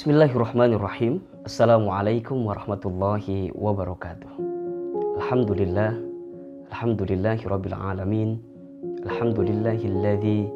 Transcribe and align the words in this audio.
Bismillahirrahmanirrahim. 0.00 1.20
Assalamualaikum 1.44 2.48
warahmatullahi 2.48 3.52
wabarakatuh. 3.52 4.32
Alhamdulillah. 5.20 5.92
Alhamdulillahi 6.72 7.44
rabbil 7.44 7.76
alamin. 7.76 8.40
Alhamdulillahilladzi 9.04 10.48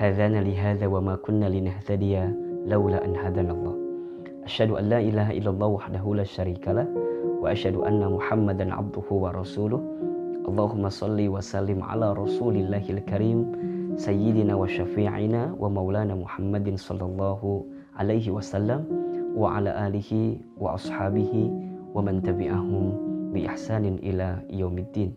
hadana 0.00 0.40
li 0.40 0.56
hadza 0.56 0.88
wa 0.88 1.04
ma 1.04 1.20
kunna 1.20 1.52
linahtadiya 1.52 2.32
laula 2.64 3.04
an 3.04 3.12
hadana 3.12 3.52
Allah. 3.52 3.76
Asyhadu 4.48 4.80
an 4.80 4.88
la 4.88 5.04
ilaha 5.04 5.36
illallah 5.36 5.76
wahdahu 5.76 6.16
la 6.16 6.24
syarikalah 6.24 6.88
wa 7.36 7.52
asyhadu 7.52 7.84
anna 7.84 8.08
Muhammadan 8.08 8.72
abduhu 8.72 9.28
wa 9.28 9.36
rasuluh. 9.36 9.76
Allahumma 10.48 10.88
salli 10.88 11.28
wa 11.28 11.44
sallim 11.44 11.84
ala 11.84 12.16
rasulillahil 12.16 13.04
karim 13.04 13.44
sayyidina 14.00 14.56
wa 14.56 14.64
syafi'ina 14.64 15.52
wa 15.52 15.68
maulana 15.68 16.16
Muhammadin 16.16 16.80
sallallahu 16.80 17.60
alaihi 17.60 17.75
wasallam 18.30 18.84
wa 19.36 19.56
ala 19.56 19.72
alihi 19.88 20.40
wa 20.56 20.76
ashabihi 20.76 21.52
wa 21.92 22.00
man 22.00 22.20
tabi'ahum 22.20 22.92
bi 23.32 23.44
ihsanin 23.44 24.00
ila 24.00 24.40
yaumiddin. 24.48 25.12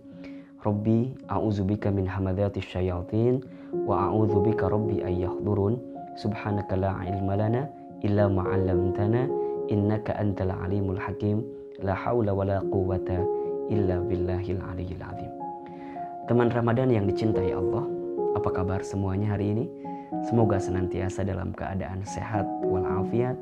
Rabbi 0.59 1.15
a'udzubika 1.31 1.87
min 1.87 2.03
hamadhatis 2.03 2.67
syayatin 2.67 3.39
wa 3.87 4.11
a'udzubika 4.11 4.67
rabbi 4.67 4.99
ay 5.03 5.23
yahdurun. 5.23 5.79
Subhanaka 6.19 6.75
la 6.75 6.99
ilma 7.07 7.39
lana 7.39 7.71
illa 8.03 8.27
ma 8.27 8.43
'allamtana 8.43 9.27
innaka 9.71 10.19
antal 10.19 10.51
alimul 10.51 10.99
hakim. 10.99 11.43
La 11.79 11.95
haula 11.95 12.35
wala 12.35 12.59
quwwata 12.59 13.23
illa 13.71 14.03
billahil 14.03 14.59
aliyyil 14.59 14.99
azim. 14.99 15.31
Teman 16.27 16.51
Ramadan 16.51 16.91
yang 16.91 17.07
dicintai 17.07 17.55
Allah, 17.55 17.87
apa 18.35 18.49
kabar 18.51 18.83
semuanya 18.83 19.33
hari 19.33 19.55
ini? 19.55 19.65
Semoga 20.25 20.57
senantiasa 20.57 21.21
dalam 21.21 21.53
keadaan 21.53 22.01
sehat 22.01 22.45
walafiat 22.65 23.37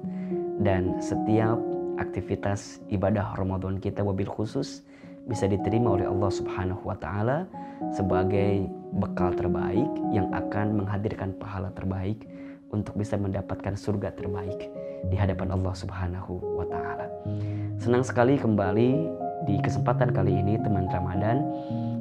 dan 0.60 1.00
setiap 1.00 1.56
aktivitas 1.98 2.84
ibadah 2.92 3.34
Ramadan 3.40 3.80
kita 3.82 4.04
wabil 4.04 4.30
khusus 4.30 4.84
bisa 5.28 5.48
diterima 5.48 5.96
oleh 6.00 6.08
Allah 6.08 6.32
Subhanahu 6.32 6.88
wa 6.88 6.96
taala 6.96 7.48
sebagai 7.92 8.68
bekal 8.96 9.36
terbaik 9.36 9.88
yang 10.16 10.32
akan 10.32 10.84
menghadirkan 10.84 11.36
pahala 11.36 11.70
terbaik 11.76 12.24
untuk 12.72 12.96
bisa 13.00 13.16
mendapatkan 13.16 13.76
surga 13.76 14.16
terbaik 14.16 14.68
di 15.08 15.16
hadapan 15.16 15.56
Allah 15.56 15.76
Subhanahu 15.76 16.34
wa 16.58 16.66
taala. 16.68 17.08
Senang 17.80 18.04
sekali 18.04 18.36
kembali 18.40 18.92
di 19.48 19.56
kesempatan 19.64 20.12
kali 20.12 20.34
ini 20.36 20.60
teman 20.60 20.90
Ramadan 20.90 21.44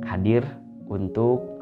hadir 0.07 0.43
untuk 0.87 1.56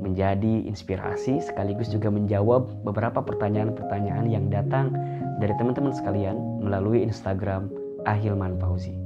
menjadi 0.00 0.64
inspirasi 0.64 1.44
sekaligus 1.44 1.92
juga 1.92 2.08
menjawab 2.08 2.72
beberapa 2.82 3.20
pertanyaan-pertanyaan 3.20 4.26
yang 4.32 4.48
datang 4.48 4.96
dari 5.38 5.52
teman-teman 5.60 5.92
sekalian 5.92 6.36
melalui 6.64 7.04
Instagram 7.04 7.68
Ahilman 8.08 8.56
Fauzi. 8.56 8.96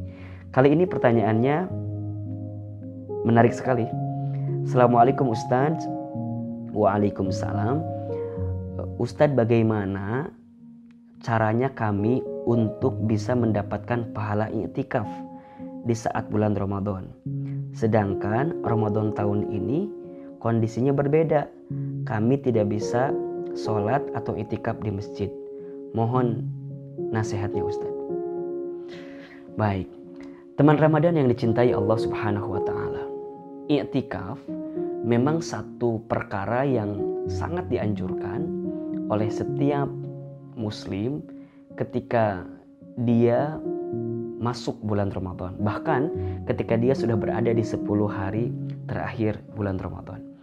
Kali 0.55 0.71
ini 0.71 0.87
pertanyaannya 0.87 1.67
menarik 3.27 3.51
sekali. 3.51 3.91
Assalamualaikum 4.65 5.35
Ustadz. 5.35 5.83
Waalaikumsalam. 6.71 7.83
Ustadz 9.03 9.35
bagaimana 9.35 10.31
caranya 11.27 11.71
kami 11.75 12.23
untuk 12.47 12.95
bisa 13.11 13.35
mendapatkan 13.35 14.15
pahala 14.15 14.47
iktikaf 14.55 15.07
di 15.83 15.95
saat 15.95 16.31
bulan 16.31 16.55
Ramadan? 16.55 17.11
Sedangkan 17.75 18.63
Ramadan 18.63 19.11
tahun 19.19 19.51
ini 19.51 20.04
kondisinya 20.45 20.93
berbeda. 20.93 21.49
Kami 22.05 22.37
tidak 22.45 22.69
bisa 22.69 23.09
sholat 23.57 24.05
atau 24.13 24.37
itikaf 24.37 24.77
di 24.85 24.93
masjid. 24.93 25.33
Mohon 25.97 26.45
nasihatnya 27.09 27.65
Ustaz. 27.65 27.89
Baik, 29.57 29.89
teman 30.61 30.77
Ramadan 30.77 31.17
yang 31.17 31.33
dicintai 31.33 31.73
Allah 31.73 31.97
Subhanahu 31.97 32.61
wa 32.61 32.63
taala. 32.69 33.09
Iktikaf 33.73 34.37
memang 35.01 35.41
satu 35.41 36.05
perkara 36.05 36.69
yang 36.69 37.01
sangat 37.25 37.65
dianjurkan 37.73 38.45
oleh 39.09 39.33
setiap 39.33 39.89
muslim 40.61 41.25
ketika 41.81 42.45
dia 43.09 43.57
masuk 44.43 44.77
bulan 44.85 45.09
Ramadan. 45.09 45.57
Bahkan 45.57 46.03
ketika 46.45 46.77
dia 46.77 46.93
sudah 46.93 47.17
berada 47.17 47.49
di 47.49 47.65
10 47.65 47.81
hari 48.11 48.53
terakhir 48.85 49.41
bulan 49.57 49.81
Ramadan. 49.81 50.34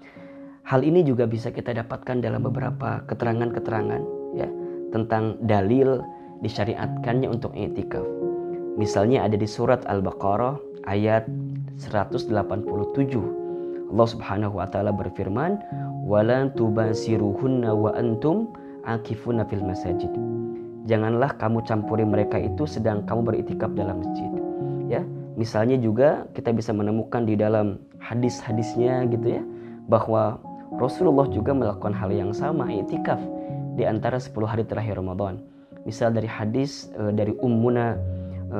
Hal 0.71 0.87
ini 0.87 1.03
juga 1.03 1.27
bisa 1.27 1.51
kita 1.51 1.75
dapatkan 1.75 2.23
dalam 2.23 2.47
beberapa 2.47 3.03
keterangan-keterangan 3.03 3.99
ya 4.39 4.47
tentang 4.95 5.35
dalil 5.43 5.99
disyariatkannya 6.39 7.27
untuk 7.27 7.51
i'tikaf. 7.59 8.07
Misalnya 8.79 9.27
ada 9.27 9.35
di 9.35 9.43
surat 9.43 9.83
Al-Baqarah 9.83 10.87
ayat 10.87 11.27
187. 11.75 12.31
Allah 13.91 14.07
Subhanahu 14.07 14.63
wa 14.63 14.67
taala 14.71 14.95
berfirman, 14.95 15.59
"Walan 16.07 16.55
tubasiruhunna 16.55 17.75
wa 17.75 17.91
antum 17.91 18.55
akifuna 18.87 19.43
fil 19.51 19.67
masajid." 19.67 20.07
Janganlah 20.87 21.35
kamu 21.35 21.67
campuri 21.67 22.07
mereka 22.07 22.39
itu 22.39 22.63
sedang 22.63 23.03
kamu 23.03 23.27
beriktikaf 23.27 23.75
dalam 23.75 23.99
masjid. 23.99 24.31
Ya, 24.87 25.03
misalnya 25.35 25.75
juga 25.75 26.31
kita 26.31 26.55
bisa 26.55 26.71
menemukan 26.71 27.27
di 27.27 27.35
dalam 27.35 27.75
hadis-hadisnya 27.99 29.11
gitu 29.11 29.35
ya 29.35 29.43
bahwa 29.91 30.39
Rasulullah 30.81 31.29
juga 31.29 31.53
melakukan 31.53 31.93
hal 31.93 32.09
yang 32.09 32.33
sama 32.33 32.65
itikaf 32.73 33.21
di 33.77 33.85
antara 33.85 34.17
10 34.17 34.33
hari 34.49 34.65
terakhir 34.65 34.97
Ramadan. 34.97 35.37
Misal 35.85 36.09
dari 36.09 36.25
hadis 36.25 36.89
e, 36.97 37.13
dari 37.13 37.37
Ummuna 37.37 38.01
e, 38.49 38.59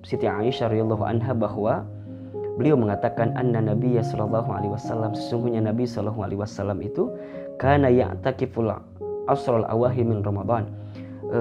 Siti 0.00 0.24
Aisyah 0.24 0.72
radhiyallahu 0.72 1.04
anha 1.04 1.36
bahwa 1.36 1.84
beliau 2.56 2.80
mengatakan 2.80 3.36
anna 3.36 3.60
Nabi 3.60 4.00
sallallahu 4.00 4.48
alaihi 4.48 4.72
wasallam 4.72 5.12
sesungguhnya 5.12 5.60
Nabi 5.68 5.84
sallallahu 5.84 6.24
alaihi 6.24 6.40
wasallam 6.40 6.80
itu 6.80 7.12
kana 7.60 7.92
ya'takiful 7.92 8.72
asral 9.28 9.68
awahi 9.68 10.00
min 10.00 10.24
Ramadan. 10.24 10.64
E, 11.28 11.40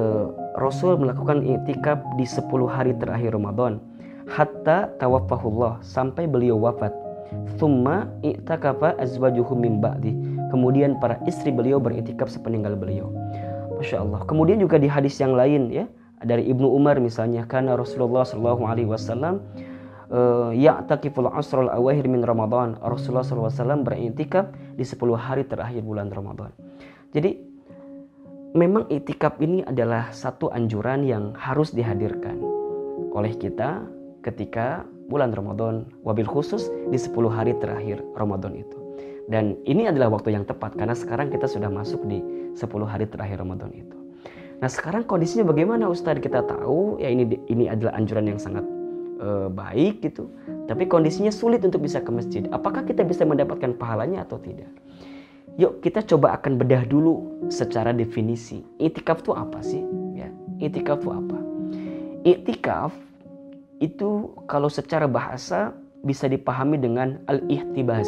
Rasul 0.60 1.00
melakukan 1.00 1.48
itikaf 1.48 2.04
di 2.20 2.28
10 2.28 2.44
hari 2.68 2.92
terakhir 3.00 3.40
Ramadan 3.40 3.80
hatta 4.28 4.92
tawaffahullah 5.00 5.80
sampai 5.80 6.28
beliau 6.28 6.60
wafat 6.60 6.92
Thumma 7.60 8.08
i'takafa 8.24 8.96
azwajuhu 8.98 9.54
min 9.60 9.84
ba'di. 9.84 10.16
Kemudian 10.50 10.98
para 10.98 11.20
istri 11.28 11.52
beliau 11.52 11.78
beritikaf 11.78 12.32
sepeninggal 12.32 12.80
beliau. 12.80 13.12
Masya 13.76 14.02
Allah. 14.02 14.24
Kemudian 14.24 14.64
juga 14.64 14.80
di 14.80 14.88
hadis 14.88 15.20
yang 15.20 15.36
lain 15.36 15.68
ya 15.70 15.86
dari 16.24 16.48
Ibnu 16.48 16.68
Umar 16.72 16.98
misalnya 17.04 17.44
karena 17.44 17.76
Rasulullah 17.76 18.24
Shallallahu 18.24 18.64
Alaihi 18.64 18.90
Wasallam 18.90 19.44
ya'takiful 20.56 21.30
asral 21.30 21.70
awahir 21.70 22.10
min 22.10 22.26
Ramadan. 22.26 22.82
Rasulullah 22.82 23.22
SAW 23.22 23.86
beritikaf 23.86 24.50
di 24.74 24.82
10 24.82 24.98
hari 25.14 25.46
terakhir 25.46 25.86
bulan 25.86 26.10
Ramadan. 26.10 26.50
Jadi 27.14 27.38
memang 28.58 28.90
itikaf 28.90 29.38
ini 29.38 29.62
adalah 29.62 30.10
satu 30.10 30.50
anjuran 30.50 31.06
yang 31.06 31.38
harus 31.38 31.70
dihadirkan 31.70 32.42
oleh 33.14 33.38
kita 33.38 33.86
ketika 34.26 34.82
bulan 35.10 35.34
Ramadan 35.34 35.90
wabil 36.06 36.30
khusus 36.30 36.70
di 36.94 36.96
10 36.96 37.12
hari 37.34 37.58
terakhir 37.58 38.00
Ramadan 38.14 38.54
itu. 38.54 38.78
Dan 39.30 39.58
ini 39.66 39.86
adalah 39.90 40.10
waktu 40.14 40.34
yang 40.34 40.46
tepat 40.46 40.74
karena 40.78 40.94
sekarang 40.94 41.34
kita 41.34 41.50
sudah 41.50 41.70
masuk 41.70 42.02
di 42.06 42.22
10 42.54 42.66
hari 42.86 43.10
terakhir 43.10 43.42
Ramadan 43.42 43.74
itu. 43.74 43.98
Nah 44.62 44.70
sekarang 44.70 45.06
kondisinya 45.06 45.50
bagaimana 45.50 45.90
Ustadz? 45.90 46.22
Kita 46.22 46.46
tahu 46.46 47.02
ya 47.02 47.10
ini 47.10 47.38
ini 47.50 47.66
adalah 47.70 47.98
anjuran 47.98 48.26
yang 48.30 48.40
sangat 48.42 48.66
uh, 49.22 49.48
baik 49.50 50.02
gitu. 50.06 50.30
Tapi 50.66 50.86
kondisinya 50.86 51.34
sulit 51.34 51.62
untuk 51.66 51.86
bisa 51.86 52.02
ke 52.02 52.12
masjid. 52.14 52.44
Apakah 52.54 52.86
kita 52.86 53.02
bisa 53.06 53.26
mendapatkan 53.26 53.74
pahalanya 53.78 54.26
atau 54.26 54.38
tidak? 54.42 54.70
Yuk 55.60 55.84
kita 55.84 56.06
coba 56.06 56.40
akan 56.40 56.56
bedah 56.60 56.84
dulu 56.88 57.46
secara 57.52 57.92
definisi. 57.92 58.66
Itikaf 58.80 59.24
itu 59.24 59.32
apa 59.36 59.60
sih? 59.62 59.84
Ya, 60.16 60.30
itikaf 60.60 61.04
itu 61.04 61.12
apa? 61.12 61.38
Itikaf 62.28 62.92
itu 63.80 64.36
kalau 64.48 64.68
secara 64.68 65.08
bahasa 65.08 65.72
bisa 66.04 66.28
dipahami 66.28 66.80
dengan 66.80 67.20
al-ihtibas. 67.28 68.08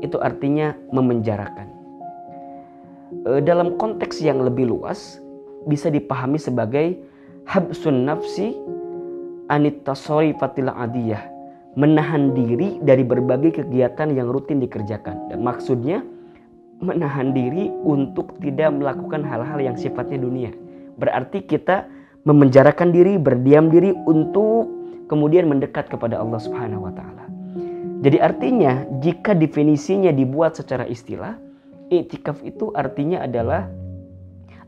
Itu 0.00 0.20
artinya 0.20 0.76
memenjarakan. 0.92 1.68
E, 3.24 3.30
dalam 3.44 3.76
konteks 3.80 4.20
yang 4.20 4.44
lebih 4.44 4.68
luas 4.68 5.20
bisa 5.64 5.88
dipahami 5.88 6.36
sebagai 6.36 7.00
habsun 7.48 8.04
nafsi 8.04 8.52
anit 9.48 9.84
fatil 9.84 10.72
adiyah. 10.72 11.32
Menahan 11.74 12.36
diri 12.36 12.78
dari 12.80 13.02
berbagai 13.02 13.64
kegiatan 13.64 14.12
yang 14.14 14.30
rutin 14.30 14.62
dikerjakan. 14.62 15.32
Dan 15.32 15.42
maksudnya 15.42 16.06
menahan 16.78 17.34
diri 17.34 17.66
untuk 17.82 18.36
tidak 18.38 18.70
melakukan 18.76 19.26
hal-hal 19.26 19.58
yang 19.58 19.74
sifatnya 19.74 20.22
dunia. 20.22 20.52
Berarti 20.94 21.42
kita 21.42 21.90
memenjarakan 22.22 22.94
diri, 22.94 23.18
berdiam 23.18 23.68
diri 23.68 23.90
untuk 23.90 24.73
kemudian 25.06 25.48
mendekat 25.48 25.88
kepada 25.92 26.20
Allah 26.20 26.40
Subhanahu 26.40 26.88
wa 26.88 26.92
taala. 26.94 27.24
Jadi 28.04 28.20
artinya 28.20 28.84
jika 29.00 29.32
definisinya 29.32 30.12
dibuat 30.12 30.60
secara 30.60 30.84
istilah, 30.84 31.40
itikaf 31.88 32.40
itu 32.44 32.68
artinya 32.76 33.24
adalah 33.24 33.68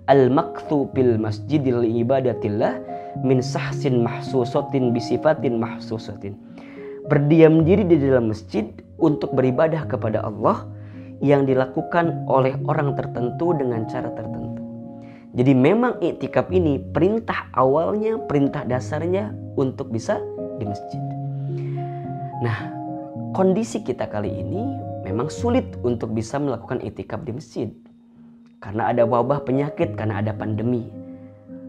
al-makthu 0.08 0.88
bil 0.94 1.18
masjidil 1.20 1.84
ibadatillah 1.84 2.80
min 3.20 3.44
sahsin 3.44 4.00
mahsusatin 4.00 4.94
bisifatin 4.94 5.60
mahsusatin. 5.60 6.32
Berdiam 7.06 7.62
diri 7.62 7.86
di 7.86 8.00
dalam 8.02 8.32
masjid 8.32 8.66
untuk 8.98 9.36
beribadah 9.36 9.86
kepada 9.86 10.24
Allah 10.24 10.66
yang 11.22 11.48
dilakukan 11.48 12.26
oleh 12.28 12.58
orang 12.68 12.92
tertentu 12.98 13.56
dengan 13.56 13.88
cara 13.88 14.10
tertentu. 14.12 14.45
Jadi 15.36 15.52
memang 15.52 16.00
iktikaf 16.00 16.48
ini 16.48 16.80
perintah 16.80 17.52
awalnya, 17.52 18.16
perintah 18.24 18.64
dasarnya 18.64 19.36
untuk 19.60 19.92
bisa 19.92 20.16
di 20.56 20.64
masjid. 20.64 21.02
Nah, 22.40 22.72
kondisi 23.36 23.84
kita 23.84 24.08
kali 24.08 24.32
ini 24.32 24.64
memang 25.04 25.28
sulit 25.28 25.76
untuk 25.84 26.16
bisa 26.16 26.40
melakukan 26.40 26.80
iktikaf 26.80 27.20
di 27.28 27.36
masjid. 27.36 27.68
Karena 28.64 28.88
ada 28.88 29.04
wabah 29.04 29.44
penyakit, 29.44 29.92
karena 30.00 30.24
ada 30.24 30.32
pandemi. 30.32 30.88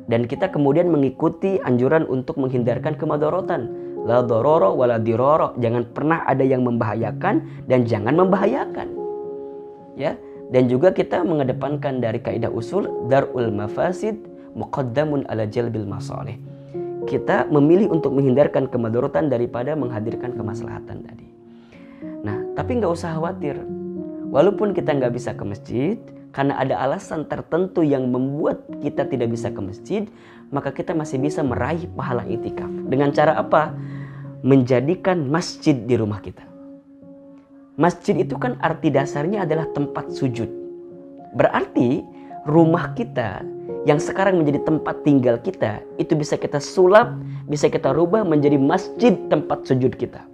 Dan 0.07 0.23
kita 0.23 0.47
kemudian 0.47 0.87
mengikuti 0.87 1.59
anjuran 1.67 2.07
untuk 2.07 2.39
menghindarkan 2.39 2.95
kemadorotan. 2.95 3.67
La 4.07 4.23
dororo 4.23 4.79
wala 4.79 4.95
diroro. 4.95 5.51
Jangan 5.59 5.91
pernah 5.91 6.23
ada 6.23 6.47
yang 6.47 6.63
membahayakan 6.63 7.67
dan 7.67 7.83
jangan 7.83 8.15
membahayakan. 8.15 8.87
Ya, 9.99 10.15
dan 10.47 10.71
juga 10.71 10.95
kita 10.95 11.23
mengedepankan 11.27 11.99
dari 11.99 12.23
kaidah 12.23 12.51
usul 12.51 12.87
darul 13.11 13.51
mafasid 13.51 14.15
muqaddamun 14.55 15.27
ala 15.27 15.43
jalbil 15.43 15.83
masalih. 15.83 16.39
Kita 17.07 17.47
memilih 17.47 17.91
untuk 17.91 18.11
menghindarkan 18.15 18.67
kemadorotan 18.67 19.31
daripada 19.31 19.75
menghadirkan 19.75 20.35
kemaslahatan 20.35 21.03
tadi. 21.07 21.27
Nah, 22.23 22.43
tapi 22.55 22.79
nggak 22.79 22.91
usah 22.91 23.15
khawatir. 23.15 23.55
Walaupun 24.27 24.75
kita 24.75 24.91
nggak 24.91 25.15
bisa 25.15 25.31
ke 25.31 25.43
masjid, 25.47 25.95
karena 26.35 26.59
ada 26.59 26.79
alasan 26.83 27.25
tertentu 27.25 27.83
yang 27.83 28.11
membuat 28.11 28.67
kita 28.83 29.07
tidak 29.07 29.31
bisa 29.31 29.49
ke 29.51 29.61
masjid, 29.63 30.03
maka 30.51 30.71
kita 30.71 30.91
masih 30.95 31.19
bisa 31.19 31.43
meraih 31.43 31.87
pahala 31.95 32.27
itikaf. 32.27 32.69
Dengan 32.87 33.11
cara 33.11 33.39
apa? 33.39 33.75
Menjadikan 34.43 35.27
masjid 35.27 35.75
di 35.75 35.95
rumah 35.95 36.19
kita. 36.23 36.46
Masjid 37.77 38.17
itu 38.17 38.33
kan 38.41 38.57
arti 38.65 38.89
dasarnya 38.89 39.45
adalah 39.45 39.69
tempat 39.69 40.09
sujud. 40.09 40.49
Berarti 41.37 42.01
rumah 42.49 42.97
kita 42.97 43.45
yang 43.85 44.01
sekarang 44.01 44.41
menjadi 44.41 44.65
tempat 44.65 45.05
tinggal 45.05 45.37
kita 45.37 45.85
itu 46.01 46.17
bisa 46.17 46.41
kita 46.41 46.57
sulap, 46.57 47.13
bisa 47.45 47.69
kita 47.69 47.93
rubah 47.93 48.25
menjadi 48.25 48.57
masjid 48.57 49.13
tempat 49.29 49.69
sujud 49.69 49.93
kita. 49.93 50.25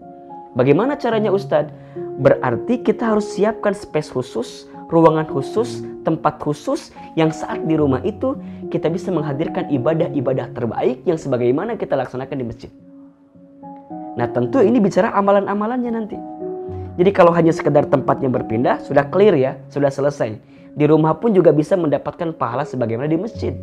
Bagaimana 0.55 0.95
caranya 0.95 1.35
Ustadz? 1.35 1.75
Berarti 2.23 2.79
kita 2.79 3.11
harus 3.11 3.27
siapkan 3.35 3.75
space 3.75 4.15
khusus, 4.15 4.71
ruangan 4.87 5.27
khusus, 5.27 5.83
tempat 6.07 6.39
khusus 6.39 6.95
yang 7.19 7.27
saat 7.27 7.59
di 7.67 7.75
rumah 7.75 7.99
itu 8.07 8.39
kita 8.71 8.87
bisa 8.87 9.11
menghadirkan 9.11 9.67
ibadah-ibadah 9.67 10.47
terbaik 10.55 11.03
yang 11.03 11.19
sebagaimana 11.19 11.75
kita 11.75 11.99
laksanakan 11.99 12.39
di 12.39 12.45
masjid. 12.47 12.71
Nah 14.15 14.29
tentu 14.29 14.61
ini 14.61 14.77
bicara 14.77 15.11
amalan-amalannya 15.11 15.91
nanti. 15.91 16.17
Jadi 16.93 17.09
kalau 17.09 17.33
hanya 17.33 17.49
sekedar 17.49 17.89
tempatnya 17.89 18.29
berpindah, 18.29 18.77
sudah 18.85 19.09
clear 19.09 19.33
ya, 19.33 19.57
sudah 19.73 19.89
selesai. 19.89 20.37
Di 20.73 20.85
rumah 20.85 21.17
pun 21.17 21.33
juga 21.33 21.49
bisa 21.49 21.73
mendapatkan 21.73 22.33
pahala 22.37 22.65
sebagaimana 22.65 23.09
di 23.09 23.17
masjid. 23.17 23.53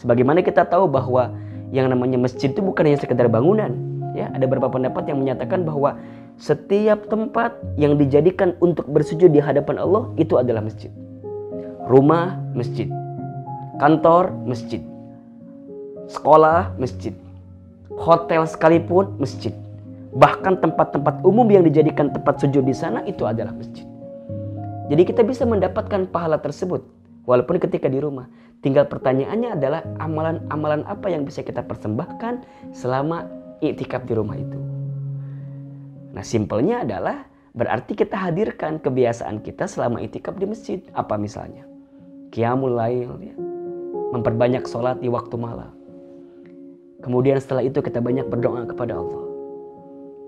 Sebagaimana 0.00 0.40
kita 0.40 0.64
tahu 0.64 0.88
bahwa 0.88 1.32
yang 1.72 1.88
namanya 1.92 2.20
masjid 2.20 2.52
itu 2.52 2.60
bukan 2.64 2.88
hanya 2.88 3.00
sekedar 3.00 3.28
bangunan. 3.28 3.72
Ya, 4.12 4.28
ada 4.32 4.44
beberapa 4.44 4.68
pendapat 4.68 5.08
yang 5.08 5.24
menyatakan 5.24 5.64
bahwa 5.64 5.96
setiap 6.36 7.08
tempat 7.08 7.56
yang 7.80 7.96
dijadikan 7.96 8.56
untuk 8.60 8.88
bersujud 8.88 9.32
di 9.32 9.40
hadapan 9.40 9.80
Allah 9.80 10.08
itu 10.20 10.36
adalah 10.36 10.60
masjid. 10.64 10.92
Rumah, 11.88 12.36
masjid. 12.52 12.88
Kantor, 13.80 14.32
masjid. 14.44 14.84
Sekolah, 16.12 16.76
masjid. 16.76 17.16
Hotel 17.96 18.44
sekalipun, 18.44 19.16
masjid. 19.16 19.52
Bahkan 20.12 20.60
tempat-tempat 20.60 21.24
umum 21.24 21.48
yang 21.48 21.64
dijadikan 21.64 22.12
tempat 22.12 22.36
sujud 22.36 22.68
di 22.68 22.76
sana 22.76 23.00
itu 23.08 23.24
adalah 23.24 23.56
masjid. 23.56 23.88
Jadi 24.92 25.02
kita 25.08 25.24
bisa 25.24 25.48
mendapatkan 25.48 26.04
pahala 26.12 26.36
tersebut 26.36 26.84
walaupun 27.24 27.56
ketika 27.56 27.88
di 27.88 27.96
rumah. 27.96 28.28
Tinggal 28.60 28.86
pertanyaannya 28.86 29.58
adalah 29.58 29.80
amalan-amalan 29.98 30.86
apa 30.86 31.10
yang 31.10 31.26
bisa 31.26 31.42
kita 31.42 31.64
persembahkan 31.66 32.46
selama 32.76 33.26
iktikaf 33.58 34.06
di 34.06 34.14
rumah 34.14 34.36
itu. 34.38 34.58
Nah 36.12 36.22
simpelnya 36.22 36.84
adalah 36.84 37.24
berarti 37.56 37.96
kita 37.96 38.14
hadirkan 38.14 38.78
kebiasaan 38.84 39.40
kita 39.40 39.64
selama 39.64 39.98
itikaf 40.04 40.36
di 40.36 40.46
masjid. 40.46 40.78
Apa 40.92 41.16
misalnya? 41.16 41.64
Qiyamul 42.30 42.76
lail, 42.76 43.12
ya. 43.18 43.36
memperbanyak 44.12 44.68
sholat 44.68 45.00
di 45.00 45.08
waktu 45.08 45.40
malam. 45.40 45.72
Kemudian 47.00 47.40
setelah 47.40 47.64
itu 47.64 47.80
kita 47.80 47.98
banyak 47.98 48.28
berdoa 48.28 48.68
kepada 48.68 49.00
Allah. 49.00 49.31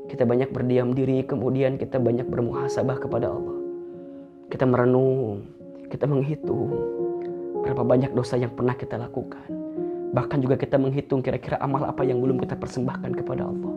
Kita 0.05 0.29
banyak 0.29 0.53
berdiam 0.53 0.93
diri, 0.93 1.25
kemudian 1.25 1.81
kita 1.81 1.97
banyak 1.97 2.29
bermuhasabah 2.29 3.01
kepada 3.01 3.33
Allah. 3.33 3.57
Kita 4.53 4.69
merenung, 4.69 5.49
kita 5.89 6.05
menghitung 6.05 6.71
berapa 7.65 7.81
banyak 7.81 8.13
dosa 8.13 8.37
yang 8.37 8.53
pernah 8.53 8.77
kita 8.77 9.01
lakukan. 9.01 9.49
Bahkan 10.13 10.39
juga 10.45 10.61
kita 10.61 10.77
menghitung 10.77 11.25
kira-kira 11.25 11.57
amal 11.59 11.83
apa 11.89 12.05
yang 12.05 12.21
belum 12.21 12.39
kita 12.39 12.55
persembahkan 12.61 13.17
kepada 13.19 13.49
Allah. 13.49 13.75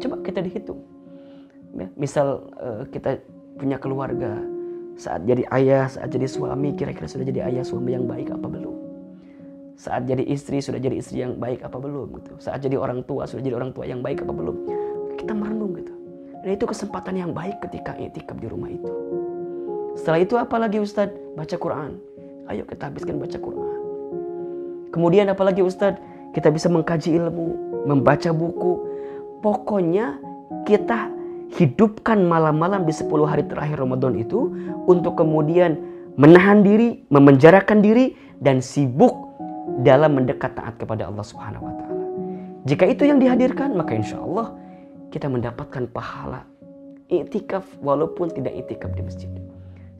Coba 0.00 0.16
kita 0.24 0.40
dihitung. 0.40 0.80
Ya, 1.76 1.86
misal 1.98 2.48
uh, 2.56 2.82
kita 2.88 3.20
punya 3.60 3.76
keluarga, 3.76 4.40
saat 4.96 5.26
jadi 5.28 5.44
ayah, 5.52 5.86
saat 5.90 6.08
jadi 6.08 6.24
suami, 6.24 6.72
kira-kira 6.72 7.06
sudah 7.06 7.26
jadi 7.28 7.50
ayah 7.52 7.64
suami 7.66 7.92
yang 7.92 8.08
baik 8.08 8.32
apa 8.32 8.46
belum? 8.48 8.76
Saat 9.80 10.08
jadi 10.08 10.24
istri 10.28 10.60
sudah 10.60 10.76
jadi 10.76 10.96
istri 10.96 11.24
yang 11.24 11.36
baik 11.36 11.64
apa 11.64 11.76
belum 11.76 12.08
gitu. 12.20 12.36
Saat 12.40 12.64
jadi 12.64 12.76
orang 12.76 13.04
tua 13.04 13.24
sudah 13.24 13.40
jadi 13.44 13.56
orang 13.56 13.72
tua 13.72 13.88
yang 13.88 14.04
baik 14.04 14.24
apa 14.24 14.32
belum? 14.32 14.56
Kita 15.20 15.36
merenung 15.36 15.76
gitu. 15.76 15.92
Dan 16.40 16.56
itu 16.56 16.64
kesempatan 16.64 17.20
yang 17.20 17.30
baik 17.36 17.60
ketika 17.68 17.92
itikaf 18.00 18.40
di 18.40 18.48
rumah 18.48 18.72
itu. 18.72 18.88
Setelah 20.00 20.20
itu 20.24 20.34
apa 20.40 20.56
lagi 20.56 20.80
Ustadz? 20.80 21.36
Baca 21.36 21.56
Quran. 21.60 22.00
Ayo 22.48 22.64
kita 22.64 22.88
habiskan 22.88 23.20
baca 23.20 23.36
Quran. 23.36 23.78
Kemudian 24.88 25.28
apa 25.28 25.44
lagi 25.44 25.60
Ustadz? 25.60 26.00
Kita 26.32 26.48
bisa 26.48 26.72
mengkaji 26.72 27.20
ilmu, 27.20 27.48
membaca 27.84 28.32
buku. 28.32 28.80
Pokoknya 29.44 30.16
kita 30.64 31.12
hidupkan 31.60 32.24
malam-malam 32.24 32.88
di 32.88 32.94
10 32.94 33.10
hari 33.26 33.44
terakhir 33.44 33.76
Ramadan 33.82 34.16
itu 34.16 34.54
untuk 34.88 35.20
kemudian 35.20 35.76
menahan 36.16 36.64
diri, 36.64 37.04
memenjarakan 37.12 37.84
diri 37.84 38.16
dan 38.40 38.64
sibuk 38.64 39.30
dalam 39.82 40.16
mendekat 40.16 40.56
taat 40.56 40.74
kepada 40.80 41.10
Allah 41.10 41.24
Subhanahu 41.26 41.66
wa 41.66 41.74
taala. 41.76 42.04
Jika 42.64 42.84
itu 42.86 43.04
yang 43.08 43.18
dihadirkan, 43.18 43.74
maka 43.74 43.96
insya 43.96 44.20
Allah 44.20 44.54
kita 45.10 45.26
mendapatkan 45.26 45.90
pahala 45.90 46.46
iktikaf 47.10 47.66
walaupun 47.82 48.30
tidak 48.30 48.54
iktikaf 48.54 48.94
di 48.94 49.02
masjid. 49.02 49.30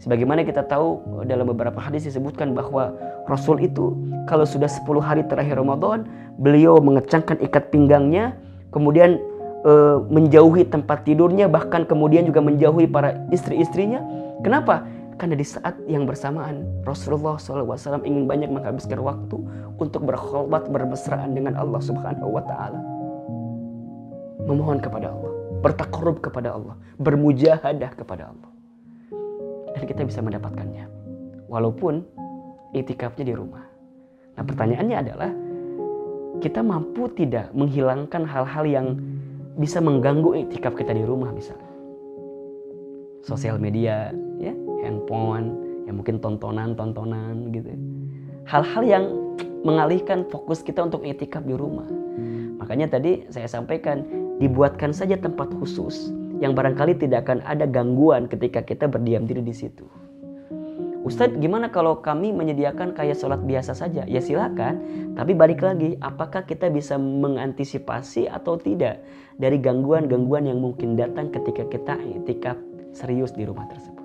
Sebagaimana 0.01 0.47
kita 0.49 0.65
tahu 0.65 1.21
dalam 1.29 1.53
beberapa 1.53 1.77
hadis 1.77 2.09
disebutkan 2.09 2.57
bahwa 2.57 2.97
Rasul 3.29 3.61
itu 3.61 3.93
kalau 4.25 4.49
sudah 4.49 4.71
10 4.71 4.89
hari 5.03 5.23
terakhir 5.29 5.61
Ramadan, 5.61 6.09
beliau 6.41 6.81
mengecangkan 6.81 7.37
ikat 7.45 7.69
pinggangnya, 7.69 8.33
kemudian 8.73 9.21
e, 9.61 9.73
menjauhi 10.09 10.65
tempat 10.65 11.05
tidurnya 11.05 11.53
bahkan 11.53 11.85
kemudian 11.85 12.25
juga 12.25 12.41
menjauhi 12.41 12.89
para 12.89 13.13
istri-istrinya. 13.29 14.01
Kenapa? 14.41 14.89
Karena 15.21 15.37
di 15.37 15.45
saat 15.45 15.77
yang 15.85 16.09
bersamaan 16.09 16.65
Rasulullah 16.89 17.37
SAW 17.37 18.01
ingin 18.09 18.25
banyak 18.25 18.49
menghabiskan 18.49 19.05
waktu 19.05 19.37
untuk 19.77 20.09
berkhulwat 20.09 20.73
bermesraan 20.73 21.37
dengan 21.37 21.61
Allah 21.61 21.77
Subhanahu 21.77 22.41
Wa 22.41 22.43
Taala, 22.49 22.81
memohon 24.47 24.79
kepada 24.81 25.13
Allah, 25.13 25.33
bertakarub 25.61 26.21
kepada 26.23 26.57
Allah, 26.57 26.75
bermujahadah 27.01 27.91
kepada 27.97 28.33
Allah, 28.33 28.51
dan 29.77 29.83
kita 29.85 30.03
bisa 30.07 30.21
mendapatkannya, 30.21 30.85
walaupun 31.51 32.05
itikafnya 32.77 33.25
di 33.27 33.35
rumah. 33.35 33.65
Nah 34.39 34.45
pertanyaannya 34.47 34.97
adalah 34.97 35.31
kita 36.41 36.65
mampu 36.65 37.11
tidak 37.13 37.53
menghilangkan 37.53 38.25
hal-hal 38.25 38.65
yang 38.65 38.87
bisa 39.61 39.83
mengganggu 39.83 40.47
iktikaf 40.47 40.73
kita 40.73 40.97
di 40.97 41.05
rumah 41.05 41.35
misalnya. 41.35 41.69
Sosial 43.21 43.61
media, 43.61 44.09
ya, 44.41 44.55
handphone, 44.81 45.53
ya 45.85 45.93
mungkin 45.93 46.17
tontonan-tontonan 46.23 47.53
gitu. 47.53 47.69
Hal-hal 48.49 48.83
yang 48.89 49.05
mengalihkan 49.61 50.25
fokus 50.33 50.65
kita 50.65 50.81
untuk 50.89 51.05
iktikaf 51.05 51.45
di 51.45 51.53
rumah. 51.53 51.85
Makanya 52.57 52.97
tadi 52.97 53.29
saya 53.29 53.45
sampaikan, 53.45 54.01
dibuatkan 54.41 54.97
saja 54.97 55.21
tempat 55.21 55.53
khusus 55.61 56.11
yang 56.41 56.57
barangkali 56.57 56.97
tidak 56.97 57.29
akan 57.29 57.45
ada 57.45 57.69
gangguan 57.69 58.25
ketika 58.25 58.65
kita 58.65 58.89
berdiam 58.89 59.29
diri 59.29 59.45
di 59.45 59.53
situ. 59.53 59.85
Ustadz 61.01 61.41
gimana 61.41 61.73
kalau 61.73 62.01
kami 62.01 62.29
menyediakan 62.29 62.93
kayak 62.93 63.17
sholat 63.17 63.41
biasa 63.45 63.73
saja? 63.73 64.05
Ya 64.05 64.21
silakan, 64.21 64.81
tapi 65.17 65.33
balik 65.33 65.65
lagi, 65.65 65.97
apakah 66.05 66.45
kita 66.45 66.69
bisa 66.69 67.01
mengantisipasi 67.01 68.29
atau 68.29 68.61
tidak 68.61 69.01
dari 69.41 69.57
gangguan-gangguan 69.57 70.45
yang 70.45 70.61
mungkin 70.61 71.01
datang 71.01 71.33
ketika 71.33 71.65
kita 71.73 71.97
itikaf 72.05 72.57
serius 72.93 73.33
di 73.33 73.49
rumah 73.49 73.65
tersebut. 73.73 74.05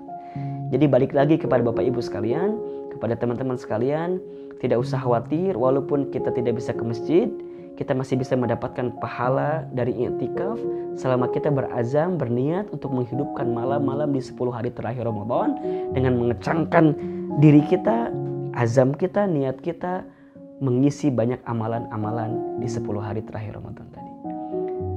Jadi 0.72 0.88
balik 0.88 1.12
lagi 1.12 1.36
kepada 1.36 1.60
Bapak 1.60 1.84
Ibu 1.84 2.00
sekalian, 2.00 2.56
kepada 2.96 3.12
teman-teman 3.12 3.60
sekalian 3.60 4.16
tidak 4.64 4.80
usah 4.80 4.96
khawatir 4.96 5.52
walaupun 5.52 6.08
kita 6.08 6.32
tidak 6.32 6.56
bisa 6.56 6.72
ke 6.72 6.80
masjid 6.80 7.28
kita 7.76 7.92
masih 7.92 8.16
bisa 8.16 8.32
mendapatkan 8.34 8.88
pahala 8.98 9.68
dari 9.70 9.92
i'tikaf 10.08 10.56
selama 10.96 11.28
kita 11.28 11.52
berazam 11.52 12.16
berniat 12.16 12.72
untuk 12.72 12.88
menghidupkan 12.90 13.52
malam-malam 13.52 14.16
di 14.16 14.24
10 14.24 14.32
hari 14.48 14.72
terakhir 14.72 15.04
Ramadan 15.04 15.60
dengan 15.92 16.16
mengecangkan 16.16 16.96
diri 17.38 17.60
kita 17.68 18.10
azam 18.56 18.96
kita 18.96 19.28
niat 19.28 19.60
kita 19.60 20.08
mengisi 20.64 21.12
banyak 21.12 21.36
amalan-amalan 21.44 22.56
di 22.56 22.68
10 22.68 22.80
hari 22.96 23.20
terakhir 23.20 23.60
Ramadan 23.60 23.84
tadi. 23.92 24.12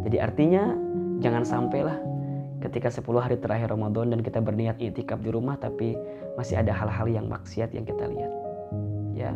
Jadi 0.08 0.18
artinya 0.24 0.72
jangan 1.20 1.44
sampailah 1.44 2.00
ketika 2.64 2.88
10 2.88 3.04
hari 3.20 3.36
terakhir 3.36 3.76
Ramadan 3.76 4.16
dan 4.16 4.24
kita 4.24 4.40
berniat 4.40 4.80
i'tikaf 4.80 5.20
di 5.20 5.36
rumah 5.36 5.60
tapi 5.60 6.00
masih 6.40 6.64
ada 6.64 6.72
hal-hal 6.72 7.12
yang 7.12 7.28
maksiat 7.28 7.76
yang 7.76 7.84
kita 7.84 8.08
lihat. 8.08 8.32
Ya 9.20 9.36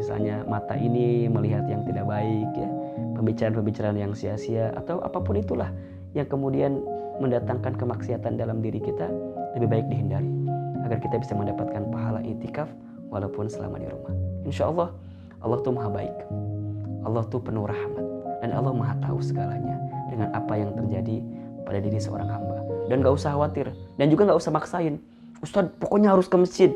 misalnya 0.00 0.40
mata 0.48 0.72
ini 0.72 1.28
melihat 1.28 1.68
yang 1.68 1.84
tidak 1.84 2.08
baik 2.08 2.48
ya. 2.56 2.68
Pembicaraan-pembicaraan 3.20 4.00
yang 4.00 4.16
sia-sia 4.16 4.72
atau 4.72 5.04
apa 5.04 5.20
pun 5.20 5.36
itulah 5.36 5.68
yang 6.16 6.24
kemudian 6.24 6.80
mendatangkan 7.20 7.76
kemaksiatan 7.76 8.40
dalam 8.40 8.64
diri 8.64 8.80
kita 8.80 9.12
lebih 9.60 9.68
baik 9.68 9.86
dihindari 9.92 10.32
agar 10.88 10.98
kita 11.04 11.20
bisa 11.20 11.36
mendapatkan 11.36 11.84
pahala 11.92 12.24
itikaf 12.24 12.66
walaupun 13.12 13.44
selama 13.52 13.76
di 13.76 13.86
rumah. 13.92 14.14
Insya 14.48 14.72
Allah 14.72 14.88
Allah 15.44 15.58
tuh 15.60 15.72
maha 15.76 15.92
baik. 15.92 16.16
Allah 17.04 17.22
tuh 17.28 17.40
penuh 17.40 17.68
rahmat. 17.68 18.04
Dan 18.40 18.56
Allah 18.56 18.72
maha 18.72 18.96
tahu 19.04 19.20
segalanya 19.20 19.76
dengan 20.08 20.32
apa 20.32 20.56
yang 20.56 20.72
terjadi 20.72 21.20
pada 21.68 21.78
diri 21.80 22.00
seorang 22.00 22.28
hamba. 22.28 22.60
Dan 22.88 23.04
gak 23.04 23.20
usah 23.20 23.36
khawatir. 23.36 23.68
Dan 24.00 24.08
juga 24.08 24.32
gak 24.32 24.40
usah 24.40 24.52
maksain. 24.52 24.96
Ustadz 25.44 25.76
pokoknya 25.80 26.12
harus 26.12 26.28
ke 26.28 26.36
masjid. 26.40 26.70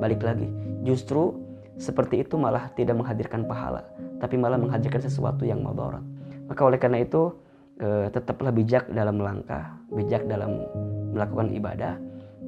Balik 0.00 0.20
lagi. 0.20 0.48
Justru 0.84 1.47
seperti 1.78 2.26
itu 2.26 2.34
malah 2.34 2.68
tidak 2.74 2.98
menghadirkan 2.98 3.46
pahala, 3.46 3.86
tapi 4.18 4.34
malah 4.34 4.58
menghadirkan 4.58 4.98
sesuatu 4.98 5.46
yang 5.46 5.62
madarat. 5.62 6.02
Maka 6.50 6.60
oleh 6.66 6.78
karena 6.78 7.06
itu 7.06 7.30
eh, 7.78 8.10
tetaplah 8.10 8.50
bijak 8.50 8.90
dalam 8.90 9.22
melangkah, 9.22 9.78
bijak 9.94 10.26
dalam 10.26 10.66
melakukan 11.14 11.54
ibadah 11.54 11.94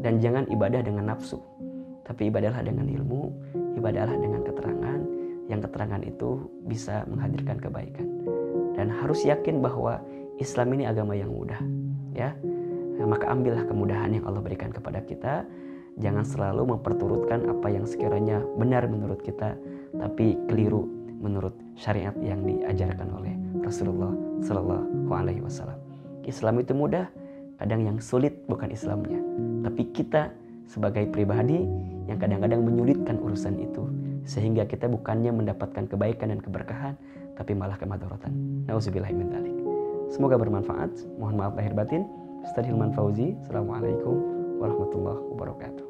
dan 0.03 0.19
jangan 0.19 0.45
ibadah 0.51 0.83
dengan 0.83 1.15
nafsu. 1.15 1.39
Tapi 2.03 2.27
ibadahlah 2.27 2.67
dengan 2.67 2.91
ilmu, 2.91 3.31
ibadahlah 3.79 4.19
dengan 4.19 4.43
keterangan, 4.43 4.99
yang 5.47 5.63
keterangan 5.63 6.03
itu 6.03 6.51
bisa 6.67 7.07
menghadirkan 7.07 7.63
kebaikan. 7.63 8.07
Dan 8.75 8.91
harus 8.91 9.23
yakin 9.23 9.63
bahwa 9.63 10.03
Islam 10.43 10.75
ini 10.75 10.91
agama 10.91 11.15
yang 11.15 11.31
mudah, 11.31 11.61
ya. 12.17 12.35
Maka 13.01 13.33
ambillah 13.33 13.65
kemudahan 13.65 14.13
yang 14.13 14.25
Allah 14.29 14.43
berikan 14.45 14.75
kepada 14.75 15.01
kita 15.07 15.47
Jangan 16.00 16.25
selalu 16.25 16.76
memperturutkan 16.76 17.45
apa 17.52 17.69
yang 17.69 17.85
sekiranya 17.85 18.40
benar 18.57 18.88
menurut 18.88 19.21
kita, 19.21 19.52
tapi 19.92 20.40
keliru 20.49 20.88
menurut 21.21 21.52
syariat 21.76 22.16
yang 22.25 22.40
diajarkan 22.40 23.09
oleh 23.12 23.37
Rasulullah 23.61 24.12
Sallallahu 24.40 25.12
Alaihi 25.12 25.45
Wasallam. 25.45 25.76
Islam 26.25 26.64
itu 26.64 26.73
mudah, 26.73 27.04
kadang 27.61 27.85
yang 27.85 28.00
sulit 28.00 28.33
bukan 28.49 28.73
Islamnya, 28.73 29.21
tapi 29.61 29.92
kita 29.92 30.33
sebagai 30.64 31.04
pribadi 31.12 31.69
yang 32.09 32.16
kadang-kadang 32.16 32.64
menyulitkan 32.64 33.21
urusan 33.21 33.61
itu, 33.61 33.85
sehingga 34.25 34.64
kita 34.64 34.88
bukannya 34.88 35.37
mendapatkan 35.37 35.85
kebaikan 35.85 36.33
dan 36.33 36.40
keberkahan, 36.40 36.95
tapi 37.37 37.52
malah 37.52 37.76
kemadaratan. 37.76 38.33
Nauzubillah 38.64 39.12
min 39.12 39.28
Semoga 40.11 40.35
bermanfaat. 40.40 40.90
Mohon 41.23 41.37
maaf 41.38 41.54
lahir 41.54 41.71
batin. 41.71 42.02
Ustaz 42.42 42.66
Hilman 42.66 42.90
Fauzi. 42.90 43.38
Assalamualaikum 43.47 44.19
warahmatullahi 44.59 45.23
wabarakatuh. 45.30 45.90